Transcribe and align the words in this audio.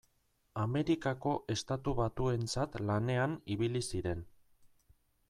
Amerikako 0.61 1.33
Estatu 1.55 1.93
Batuentzat 1.99 2.79
lanean 2.87 3.37
ibili 3.57 3.83
ziren. 3.91 4.25